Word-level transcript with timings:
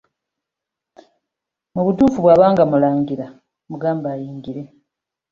Mu 1.73 1.81
butuufu, 1.85 2.17
bwaba 2.23 2.45
nga 2.53 2.63
mulangira 2.71 3.25
mugambe 3.69 4.07
ayingire. 4.15 4.63